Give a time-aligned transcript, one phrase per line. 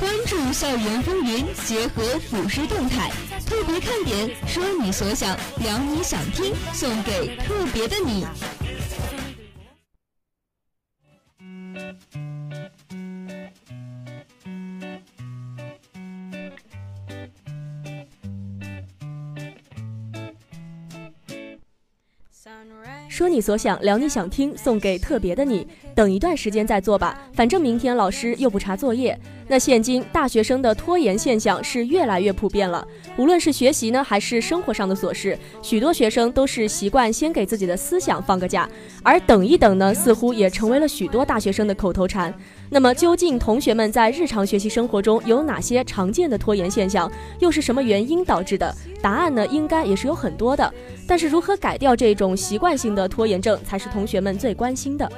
[0.00, 3.10] 关注校园风云，结合普师动态，
[3.44, 8.24] 特别看点，说你所想，聊你想听，送给特别的你。
[23.10, 25.68] 说你所想，聊你想听，送给特别的你。
[25.94, 29.18] 等一段时间再做吧，反正明天老师又不查作业。
[29.50, 38.70] 那现今大学生的拖延现象是越来越普遍了，无论是学习呢，还是生活上的琐事，许多学生都是习惯先给自己的思想放个假，
[39.02, 42.32] 而等一等呢，似乎也成为了许多大学生的口头禅。
[42.68, 47.10] 那么，究竟同学们在日常学习生活中有哪些常见的拖延现象？
[47.40, 48.72] 又是什么原因导致的？
[49.02, 50.72] 答案呢，应该也是有很多的。
[51.08, 55.10] 但是，如何改掉这种习惯性的拖延症，才是同学们最关心的。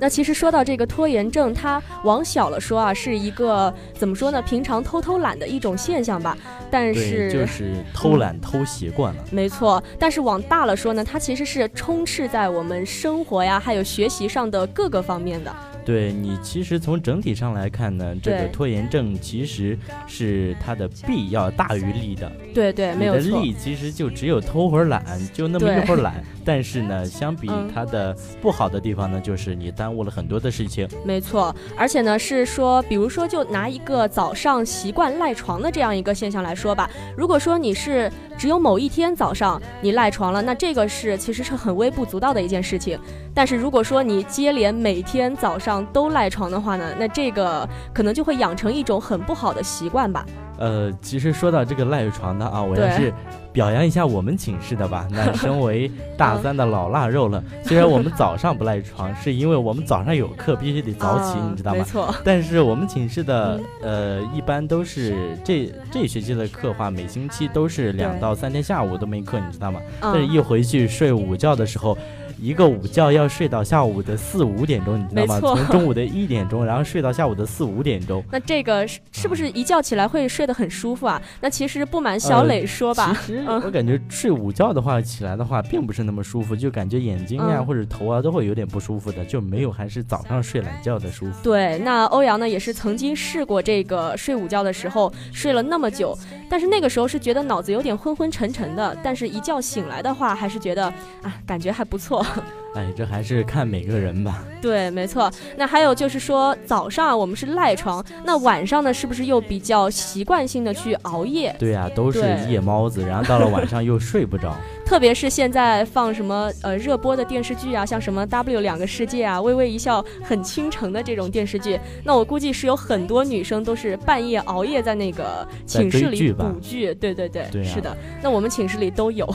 [0.00, 4.40] 那其实说到这个拖延症，它往小了说啊，是一个怎么说呢？
[4.42, 6.36] 平常偷偷懒的一种现象吧。
[6.70, 9.24] 但是就是偷懒偷习惯了。
[9.30, 15.54] 没错，但是往大了说呢，它其实是充斥在我们生活呀，还有学习上的各个方面的。
[15.84, 22.30] 对你，其实从整体上来看呢，这个拖延症其实是它的弊要大于利的。
[22.54, 23.40] 对对，没有错。
[23.40, 26.22] 利其实就只有偷会儿懒，就那么一会儿懒。
[26.44, 30.88] 但是呢，相比它的不好的地方呢，就是你耽误了很多的事情。
[31.04, 38.10] 没错，而且呢是说，比如说就拿一个早上习惯赖床的这样一个现象来说吧，如果说你是。
[38.40, 42.98] 只有某一天早上你赖床了，那这个是其实是很微不足道的一件事情。
[43.34, 50.24] 但是如果说你接连每天早上都赖床的话呢，那这个可能就会养成一种很不好的习惯吧。
[50.58, 53.10] 呃，其实说到这个赖床的啊，我要是
[53.50, 55.08] 表扬一下我们寝室的吧。
[55.10, 61.78] 那身为大三的老腊肉了，虽然我们早上不赖床，是因为我们早上有课，必须得早起，你知道吗？
[61.78, 62.14] 没错。
[62.22, 69.80] 但是我们寝室的呃，一般都是这这学期的课话，每星期都是两到三天下午都没课，你知道吗？
[70.02, 71.96] 但是一回去睡午觉的时候。
[72.40, 75.40] 一个午觉要睡到下午的四五点钟，你知道吗？
[75.40, 78.24] 从中午的一点钟， 然后睡到下午的四五点钟。
[78.30, 81.20] 那这个是是不是一觉起来会睡得很舒服啊？
[81.40, 91.32] 那其实不瞒小磊说吧，其实我感觉睡午觉的话，起来的话并不是那么舒服，就感觉眼睛呀或者头啊都会有点不舒服的，就没有还是早上睡懒觉的舒服。
[91.42, 96.16] 对，那欧阳呢也是曾经试过这个睡午觉的时候睡了那么久，
[96.48, 100.86] 但是那个时候是觉得脑子有点昏昏沉沉的，但是一觉醒来的话，还是觉得
[101.22, 102.24] 啊感觉还不错。
[102.72, 104.44] 哎，这还是看每个人吧。
[104.62, 105.28] 对，没错。
[105.56, 111.52] 那还有就是说，早上我们是赖床，那晚上呢，是不是又比较习惯性的去熬夜？
[111.58, 114.54] 对呀，都是夜猫子，然后到了晚上又睡不着。
[114.86, 126.94] 特别是现在放什么呃热播的电视剧啊，像什么 W 两个世界啊，微微一笑很倾城的这种电视剧，那我估计是有很多女生都是半夜熬夜在那个寝室里补剧。
[126.94, 127.96] 对对对，是的。
[128.22, 129.28] 那我们寝室里都有。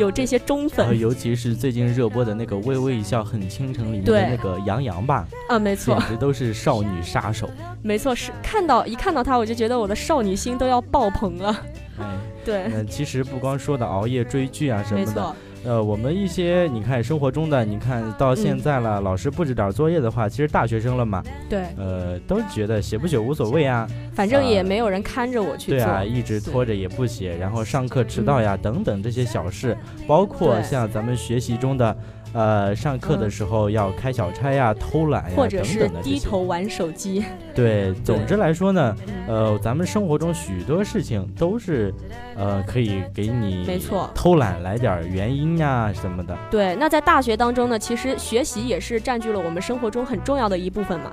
[0.00, 7.48] 有这些忠粉，尤其是最近热播的那个《微微一笑很倾城》里面的那个杨洋吧，啊，没错，简直都是少女杀手。
[7.84, 11.64] 没错，是看到一看到他，我就觉得我的少女心都要爆棚了。
[11.98, 12.06] 哎，
[12.42, 15.36] 对，嗯，其实不光说的熬夜追剧啊什么的。
[15.64, 29.76] 呃，我们一些你看生活中的，你看到现在了，老师布置点作业的话，其实大学生了嘛，对，呃，都觉得写不写无所谓啊，反正也没有人看着我去做，对啊，一直拖着也不写，然后上课迟到呀，等等这些小事，
[30.06, 31.96] 包括像咱们学习中的。
[32.32, 37.24] 呃，上课的时候要开小差呀、偷懒呀，或者是低头玩手机。
[37.54, 38.96] 对， 总之来说呢，
[39.26, 41.92] 呃，咱们生活中许多事情都是，
[42.36, 46.36] 呃，可以给你没错偷懒来点原因呀什么的。
[46.50, 51.10] 对，那在大学当中呢，其实学习也是占据了我们生活中很重要的一部分嘛。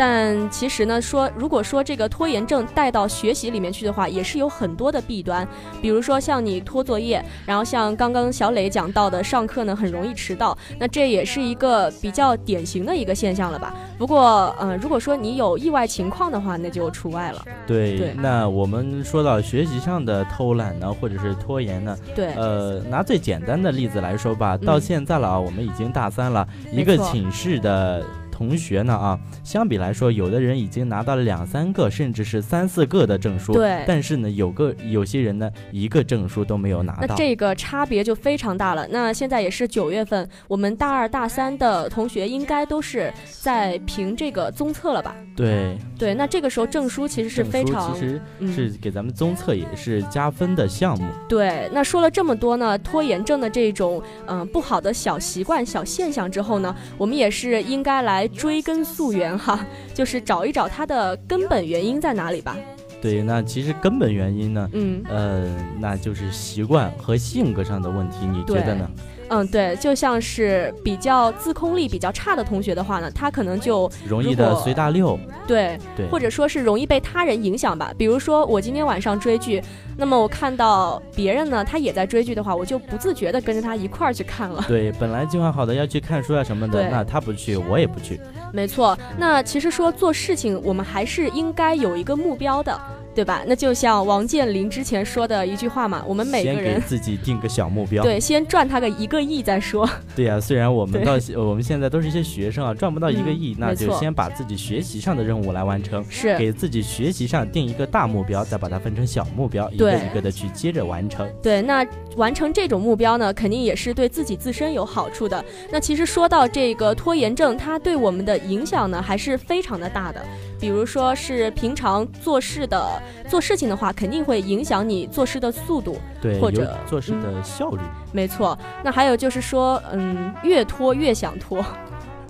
[0.00, 5.46] 但其实呢，说如果说这个拖延症带到学习里面去的话，也是有很多的弊端。
[5.82, 10.56] 比如说像你拖作业，然后像刚刚小磊讲到的，上课呢很容易迟到。
[10.78, 13.74] 那这也是一个比较典型的一个现象了吧？
[13.98, 17.44] 不过，呃，如果说你有意外情况的话，那就除外了。
[17.66, 21.94] 对，那我们说到学习上的偷懒呢，或者是拖延呢？
[22.14, 28.02] 对，呃，拿最简单的例子来说吧，到现在了啊，我们已经大三了，一个寝室的。
[28.40, 33.52] 同学呢啊，相比来说，有的人已经拿到了两三个，甚至是三四个的证书。
[33.52, 33.84] 对。
[33.86, 37.06] 但是呢，有个有些人呢，一个证书都没有拿到。
[37.06, 38.88] 那这个差别就非常大了。
[38.88, 45.14] 那现在也是九月份，我们大二大三的同学应该都是在评这个综测了吧？
[45.36, 45.76] 对。
[45.98, 51.04] 对，那这个时候证书其实是非常，其实是给咱们综测也是加分的项目。
[51.28, 51.68] 对。
[51.74, 62.56] 那说了这么多呢，拖延症的这种嗯不好的小习惯、小现象之后呢，我们也是应该来追根溯源哈， 就是找一找它的根本原因在哪里吧。
[63.02, 68.90] 对，那其实根本原因呢，嗯，呃，那就是习惯和性格上的问题，你觉得呢？
[69.30, 75.16] 嗯，对，就像是比较自控力比较差的同学的话呢，他可能就容易的随大溜，
[75.46, 77.92] 对对，或者说是容易被他人影响吧。
[77.96, 79.62] 比如说我今天晚上追剧，
[79.96, 84.64] 那么我看到别人呢，他也在追剧的话，我就不自觉的跟着他一块儿去看了。
[84.66, 88.20] 对，本来计划好的要去看书啊什么的，那他不去，我也不去。
[88.52, 92.76] 没错，那其实说做事情，我们还是应该有一个目标的。
[93.20, 93.42] 对吧？
[93.46, 99.86] 那就像王健林之前说的一句话嘛，我们每个人先给自己定个小目标， 对，先赚他个一个亿再说。
[100.16, 111.28] 对呀，虽然我们到我们现在都是一些学生啊，赚不到一个亿，那就先把自己学习上的任务来完成，是给自己学习上定一个大目标，再把它分成小目标，一个一个的去接着完成。
[111.42, 115.44] 对，那完成这种目标呢，肯定也是对自己自身有好处的。
[115.70, 120.20] 那其实说到这个拖延症，它对我们的影响呢，还是非常的大的。
[120.58, 127.80] 比如说是平常做事的做事情的话，肯定会影响你做事的速度，对，或者做事的效率。
[128.12, 131.64] 没错，那还有就是说，嗯，越拖越想拖，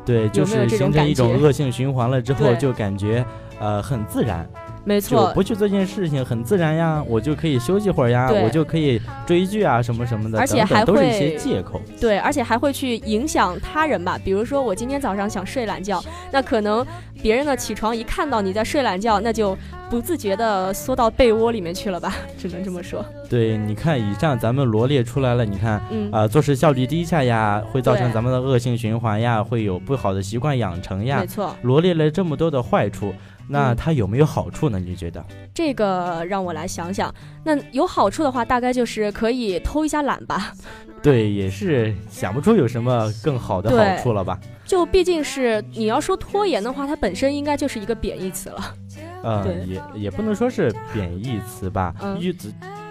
[0.05, 3.25] 对，就是形成一种恶性循环了之后，就感觉
[3.59, 4.49] 呃很自然。
[4.85, 11.81] 没错，不去做这件事情很自然呀，我就可以休息会儿呀，我就可以追剧啊什么什么的，而且还都是一些借口。
[12.01, 14.19] 对，而且还会去影响他人吧。
[14.25, 16.85] 比如说我今天早上想睡懒觉，那可能
[17.23, 19.57] 别人呢起床一看到你在睡懒觉，那就
[19.91, 23.05] 不自觉的缩到被窝里面去了吧，只能这么说。
[23.29, 25.81] 对，你看以上咱们罗列出来了，你看，
[26.11, 33.13] 啊，做事效率低下呀，会造成咱们的恶性循环呀，会有不好的习惯养成呀，没错，罗列了这么多的坏处。
[33.51, 34.79] 那它有没有好处呢？
[34.79, 35.25] 你觉得？
[35.53, 37.13] 这个让我来想想。
[37.43, 40.53] 那有好处的话，大概就是可以偷一下懒吧。
[41.03, 44.39] 对，也是想不出有什么更好的好处了吧？
[44.65, 48.75] 就毕竟是你要说拖延的话，它本身应该就是一个贬义词了。
[49.23, 51.95] 呃，也也不能说是贬义词吧。
[52.01, 52.19] 嗯。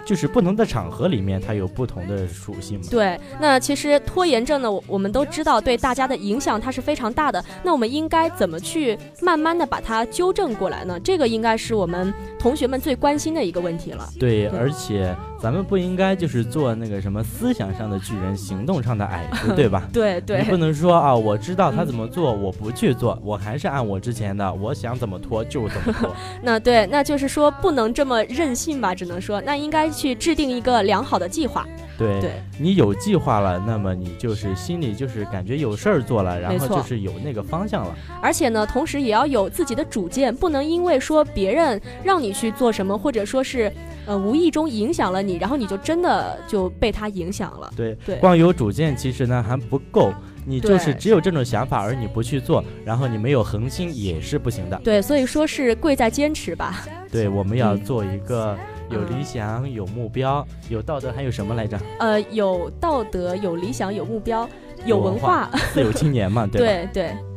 [0.04, 2.86] 就是不同的场合里面，它有不同的属性嘛。
[2.90, 7.44] 对，那其实拖延症呢，我们都知道对大家的影响它是非常大的。
[7.62, 10.98] 那我们应该怎么去慢慢的把它纠正过来呢？
[11.00, 14.08] 这个应该是我们同学们最关心的一个问题了。
[14.18, 19.88] 对，而且咱们不应该就是做那个什么思想上的巨人，行动上的矮子，对吧？
[19.92, 20.42] 对对。
[20.42, 26.14] 你不能说啊，我知道他怎么做，我不去做，我还是按我之前的，我想怎么拖就怎么拖。
[26.42, 28.94] 那对，那就是说不能这么任性吧？
[28.94, 29.90] 只能说，那应该。
[29.90, 31.66] 去制定一个良好的计划。
[32.08, 37.94] 对，你有计划了，那么你就是心里就是感觉有事儿做了，然后就是有那个方向了。
[38.22, 43.72] 而且呢，同时也要有自己的主见，不能因为说别人让你去做什么，或者说是
[44.06, 47.70] 呃无意中影响了你，然后你就真的就被他影响了。
[47.76, 50.12] 对对，光有主见其实呢还不够，
[50.46, 54.80] 你就是只有这种想法而你不去做，然后你没有恒心也是不行的。
[54.82, 56.86] 对，所以说是贵在坚持吧。
[57.12, 58.56] 对，我们要做一个。
[58.90, 61.78] 有理想，有目标，有道德，还有什么来着？
[61.98, 64.48] 呃，有道德，有理想，有目标，
[64.84, 67.29] 有文化，自由青年嘛， 对对对。